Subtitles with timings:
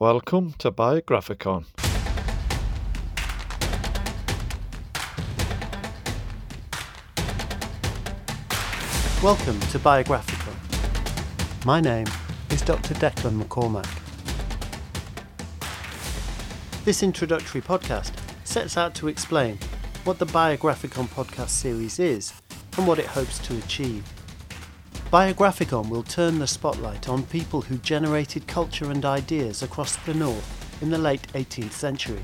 [0.00, 1.64] Welcome to Biographicon.
[9.20, 10.54] Welcome to Biographicon.
[11.66, 12.06] My name
[12.50, 12.94] is Dr.
[12.94, 13.88] Declan McCormack.
[16.84, 18.12] This introductory podcast
[18.44, 19.58] sets out to explain
[20.04, 22.32] what the Biographicon podcast series is
[22.76, 24.04] and what it hopes to achieve.
[25.10, 30.82] Biographicon will turn the spotlight on people who generated culture and ideas across the North
[30.82, 32.22] in the late 18th century.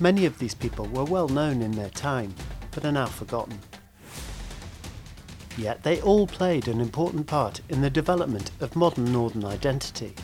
[0.00, 2.34] Many of these people were well known in their time,
[2.72, 3.60] but are now forgotten.
[5.56, 10.16] Yet they all played an important part in the development of modern Northern identity.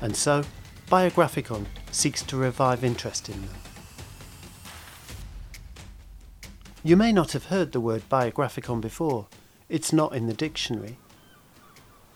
[0.00, 0.44] And so,
[0.90, 3.65] Biographicon seeks to revive interest in them.
[6.86, 9.26] You may not have heard the word biographicon before,
[9.68, 10.98] it's not in the dictionary.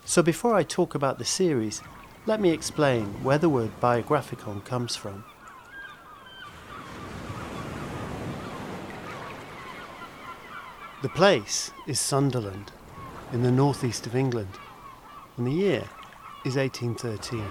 [0.05, 1.83] So before I talk about the series,
[2.25, 5.25] let me explain where the word biographicon comes from.
[11.03, 12.71] The place is Sunderland,
[13.33, 14.57] in the northeast of England,
[15.37, 15.89] and the year
[16.45, 17.45] is 1813.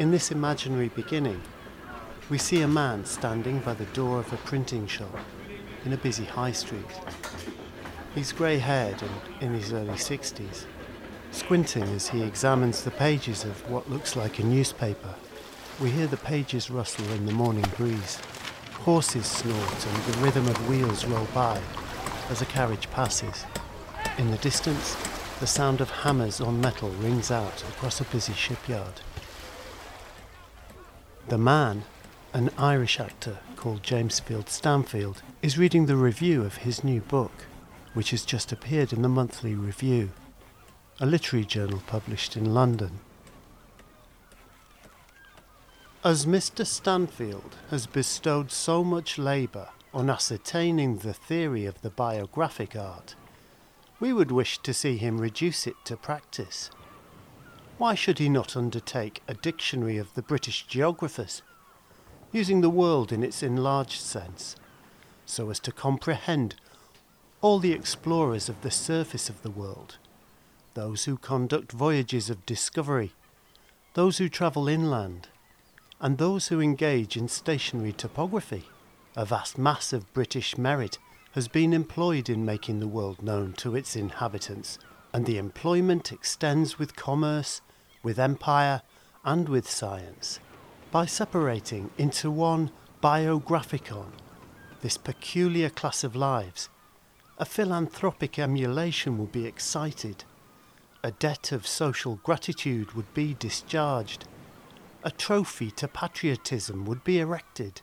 [0.00, 1.40] In this imaginary beginning,
[2.28, 5.16] we see a man standing by the door of a printing shop
[5.84, 6.84] in a busy high street.
[8.14, 10.64] He's grey haired and in his early 60s,
[11.30, 15.14] squinting as he examines the pages of what looks like a newspaper.
[15.80, 18.18] We hear the pages rustle in the morning breeze.
[18.80, 21.60] Horses snort and the rhythm of wheels roll by
[22.28, 23.44] as a carriage passes.
[24.18, 24.96] In the distance,
[25.40, 29.00] the sound of hammers on metal rings out across a busy shipyard.
[31.28, 31.84] The man
[32.32, 37.32] an Irish actor called James Field Stanfield is reading the review of his new book,
[37.92, 40.10] which has just appeared in the Monthly Review,
[41.00, 43.00] a literary journal published in London.
[46.04, 46.64] As Mr.
[46.64, 53.16] Stanfield has bestowed so much labour on ascertaining the theory of the biographic art,
[53.98, 56.70] we would wish to see him reduce it to practice.
[57.76, 61.42] Why should he not undertake a dictionary of the British geographers
[62.32, 64.56] using the world in its enlarged sense,
[65.26, 66.54] so as to comprehend
[67.40, 69.98] all the explorers of the surface of the world,
[70.74, 73.12] those who conduct voyages of discovery,
[73.94, 75.28] those who travel inland,
[76.00, 78.64] and those who engage in stationary topography.
[79.16, 80.98] A vast mass of British merit
[81.32, 84.78] has been employed in making the world known to its inhabitants,
[85.12, 87.60] and the employment extends with commerce,
[88.02, 88.82] with empire,
[89.24, 90.38] and with science
[90.90, 92.70] by separating into one
[93.02, 94.06] biographicon
[94.80, 96.68] this peculiar class of lives,
[97.38, 100.24] a philanthropic emulation would be excited,
[101.04, 104.24] a debt of social gratitude would be discharged,
[105.04, 107.82] a trophy to patriotism would be erected,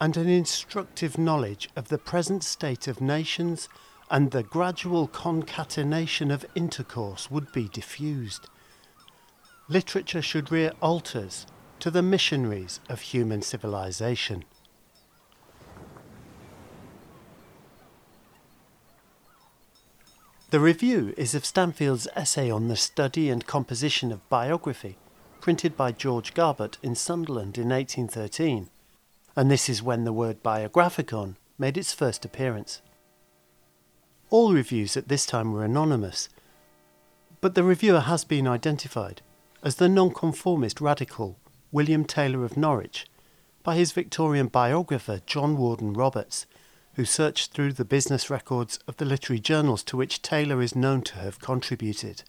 [0.00, 3.68] and an instructive knowledge of the present state of nations
[4.10, 8.48] and the gradual concatenation of intercourse would be diffused.
[9.68, 11.46] Literature should rear altars
[11.84, 14.42] to the missionaries of human civilization.
[20.48, 24.96] The review is of Stanfield's essay on the study and composition of biography,
[25.42, 28.70] printed by George Garbutt in Sunderland in 1813,
[29.36, 32.80] and this is when the word biographicon made its first appearance.
[34.30, 36.30] All reviews at this time were anonymous,
[37.42, 39.20] but the reviewer has been identified
[39.62, 41.36] as the nonconformist radical
[41.74, 43.04] William Taylor of Norwich,
[43.64, 46.46] by his Victorian biographer John Warden Robberds,
[46.92, 51.02] who searched through the business records of the literary journals to which Taylor is known
[51.02, 52.22] to have contributed.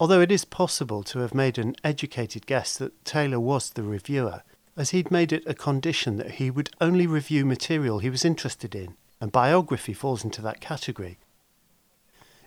[0.00, 4.42] Although it is possible to have made an educated guess that Taylor was the reviewer,
[4.76, 8.74] as he'd made it a condition that he would only review material he was interested
[8.74, 11.18] in, and biography falls into that category.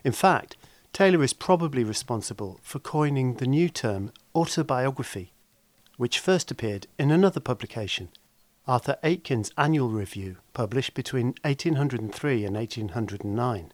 [0.04, 0.58] In fact,
[0.92, 5.30] Taylor is probably responsible for coining the new term autobiography
[5.96, 8.08] which first appeared in another publication,
[8.66, 13.72] Arthur Aikin's Annual Review, published between 1803 and 1809.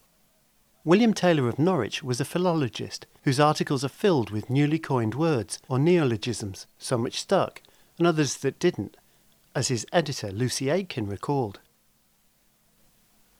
[0.82, 5.58] William Taylor of Norwich was a philologist whose articles are filled with newly coined words
[5.68, 7.62] or neologisms, some which stuck
[7.98, 8.96] and others that didn't,
[9.54, 11.60] as his editor Lucy Aikin recalled.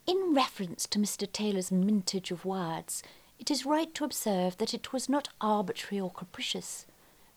[0.06, 1.30] In reference to Mr.
[1.30, 3.02] Taylor's mintage of words,
[3.38, 6.84] it is right to observe that it was not arbitrary or capricious.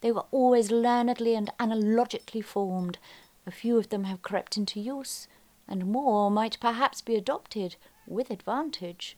[0.04, 2.98] They were always learnedly and analogically formed.
[3.48, 5.30] A few of them have crept into use,
[5.66, 9.16] and more might perhaps be adopted with advantage.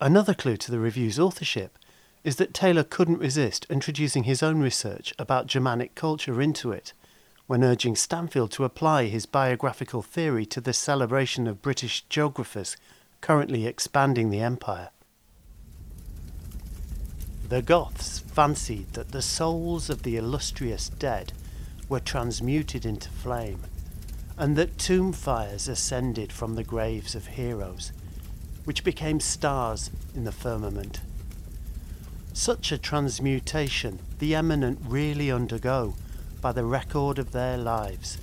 [0.00, 1.78] Another clue to the review's authorship
[2.24, 6.92] is that Taylor couldn't resist introducing his own research about Germanic culture into it
[7.46, 12.76] when urging Stanfield to apply his biographical theory to the celebration of British geographers
[13.20, 14.90] currently expanding the empire.
[17.48, 21.32] The Goths fancied that the souls of the illustrious dead
[21.88, 23.60] were transmuted into flame,
[24.36, 27.92] and that tomb fires ascended from the graves of heroes,
[28.64, 31.00] which became stars in the firmament.
[32.34, 35.94] Such a transmutation the eminent really undergo
[36.42, 38.18] by the record of their lives.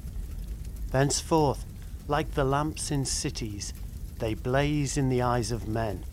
[0.91, 1.65] Thenceforth,
[2.07, 3.73] like the lamps in cities,
[4.19, 6.03] they blaze in the eyes of men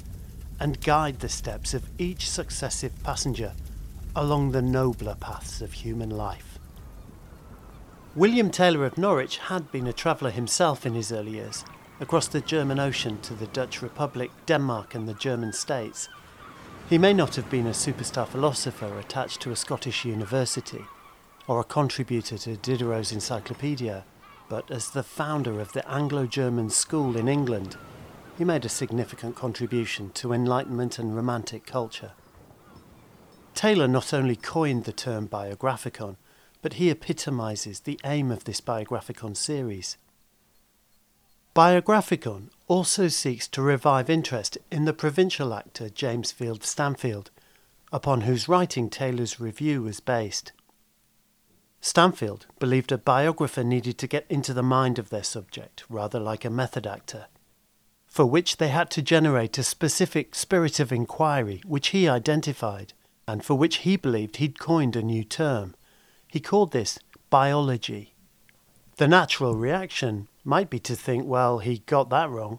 [0.61, 3.53] and guide the steps of each successive passenger
[4.15, 6.59] along the nobler paths of human life.
[8.15, 11.65] William Taylor of Norwich had been a traveller himself in his early years,
[11.99, 16.09] across the German Ocean to the Dutch Republic, Denmark, and the German states.
[16.91, 20.85] He may not have been a superstar philosopher attached to a Scottish university
[21.47, 24.05] or a contributor to Diderot's Encyclopedia,
[24.49, 27.77] but as the founder of the Anglo German school in England,
[28.43, 32.11] he made a significant contribution to Enlightenment and Romantic culture.
[33.55, 36.17] Taylor not only coined the term biographicon,
[36.61, 39.97] but he epitomizes the aim of this biographicon series.
[41.55, 47.31] Biographicon also seeks to revive interest in the provincial actor James Field Stanfield,
[47.93, 50.51] upon whose writing Taylor's review was based.
[51.81, 56.45] Stanfield believed a biographer needed to get into the mind of their subject, rather like
[56.45, 57.27] a method actor,
[58.13, 62.93] for which they had to generate a specific spirit of inquiry which he identified,
[63.27, 65.75] and for which he believed he'd coined a new term.
[66.29, 66.99] He called this
[67.31, 68.13] biology.
[68.99, 72.59] The natural reaction might be to think, well, he got that wrong.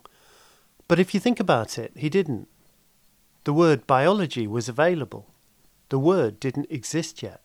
[0.88, 2.48] But if you think about it, he didn't.
[3.44, 5.28] The word biology was available.
[5.90, 7.42] The word didn't exist yet.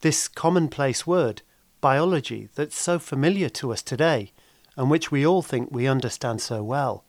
[0.00, 1.42] This commonplace word,
[1.80, 4.32] biology, that's so familiar to us today,
[4.76, 7.04] and which we all think we understand so well,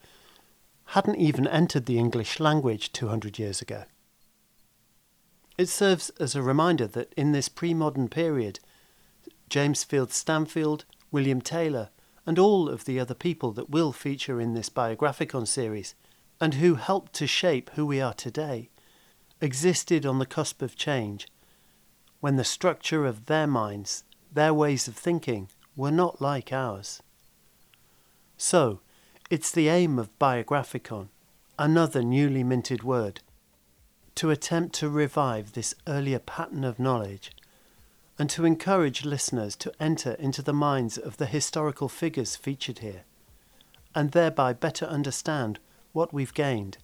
[0.86, 3.84] hadn't even entered the English language 200 years ago.
[5.56, 8.60] It serves as a reminder that in this pre modern period,
[9.48, 11.90] James Field Stanfield, William Taylor,
[12.26, 15.94] and all of the other people that will feature in this Biographicon series,
[16.40, 18.70] and who helped to shape who we are today,
[19.40, 21.28] existed on the cusp of change
[22.20, 24.02] when the structure of their minds,
[24.32, 27.02] their ways of thinking, were not like ours.
[28.36, 28.80] So,
[29.30, 31.08] it's the aim of Biographicon,
[31.58, 33.20] another newly minted word,
[34.16, 37.32] to attempt to revive this earlier pattern of knowledge
[38.18, 43.02] and to encourage listeners to enter into the minds of the historical figures featured here,
[43.94, 45.58] and thereby better understand
[45.92, 46.76] what we've gained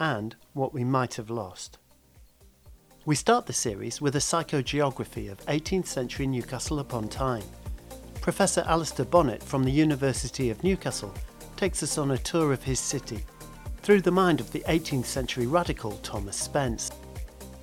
[0.00, 1.78] and what we might have lost.
[3.04, 7.44] We start the series with a psychogeography of 18th century Newcastle upon Tyne.
[8.20, 11.14] Professor Alastair Bonnett from the University of Newcastle
[11.62, 13.24] takes us on a tour of his city
[13.82, 16.90] through the mind of the 18th century radical Thomas Spence.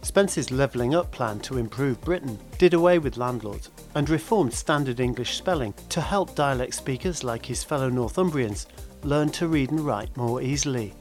[0.03, 5.35] Spence's levelling up plan to improve Britain did away with landlords and reformed standard English
[5.35, 8.67] spelling to help dialect speakers like his fellow Northumbrians
[9.03, 10.93] learn to read and write more easily.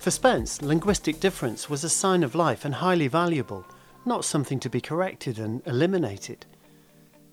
[0.00, 3.64] For Spence, linguistic difference was a sign of life and highly valuable,
[4.04, 6.46] not something to be corrected and eliminated.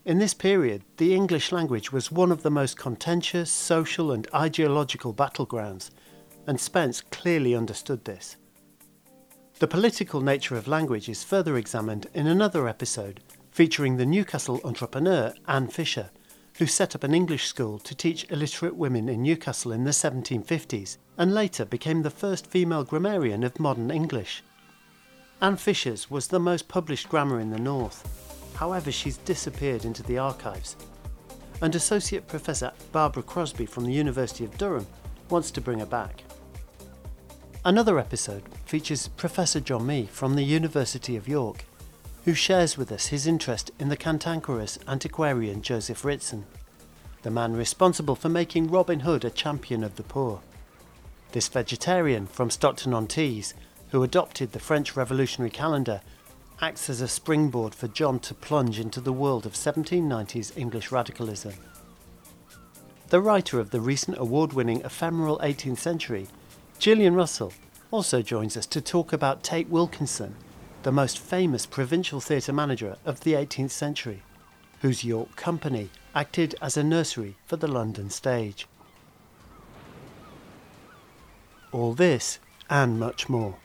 [0.03, 5.13] In this period, the English language was one of the most contentious social and ideological
[5.13, 5.91] battlegrounds,
[6.47, 8.35] and Spence clearly understood this.
[9.59, 15.35] The political nature of language is further examined in another episode featuring the Newcastle entrepreneur
[15.47, 16.09] Anne Fisher,
[16.57, 20.97] who set up an English school to teach illiterate women in Newcastle in the 1750s
[21.19, 24.41] and later became the first female grammarian of modern English.
[25.41, 28.30] Anne Fisher's was the most published grammar in the North.
[28.61, 30.75] However, she's disappeared into the archives.
[31.63, 34.85] And Associate Professor Barbara Crosby from the University of Durham
[35.31, 36.23] wants to bring her back.
[37.65, 41.65] Another episode features Professor John Mee from the University of York,
[42.25, 46.45] who shares with us his interest in the cantankerous antiquarian Joseph Ritson,
[47.23, 50.39] the man responsible for making Robin Hood a champion of the poor.
[51.31, 53.55] This vegetarian from Stockton on Tees,
[53.89, 56.01] who adopted the French revolutionary calendar,
[56.61, 61.53] acts as a springboard for John to plunge into the world of 1790s English radicalism.
[63.09, 66.27] The writer of the recent award winning ephemeral 18th century,
[66.77, 67.51] Gillian Russell,
[67.89, 70.35] also joins us to talk about Tate Wilkinson,
[70.83, 74.21] the most famous provincial theatre manager of the 18th century,
[74.81, 78.67] whose York Company acted as a nursery for the London stage.
[81.71, 82.39] All this
[82.69, 83.57] and much more.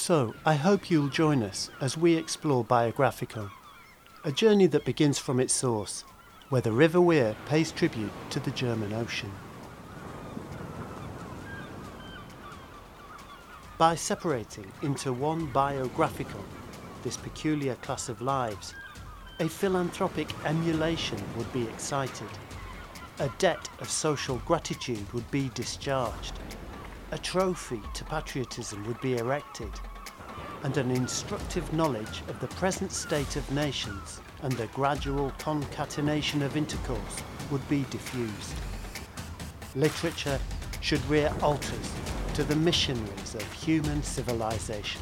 [0.00, 3.50] So, I hope you'll join us as we explore Biographicon,
[4.24, 6.04] a journey that begins from its source,
[6.50, 9.32] where the River Wear pays tribute to the German Ocean.
[13.76, 16.46] By separating into one Biographicon
[17.02, 18.74] this peculiar class of lives,
[19.40, 22.30] a philanthropic emulation would be excited.
[23.18, 26.34] A debt of social gratitude would be discharged.
[27.10, 29.70] A trophy to patriotism would be erected.
[30.62, 36.54] And an instructive knowledge of the present state of nations and the gradual concatenation of
[36.54, 38.54] intercourse would be diffused.
[39.74, 40.38] Literature
[40.82, 41.92] should rear altars
[42.34, 45.00] to the missionaries of human civilization.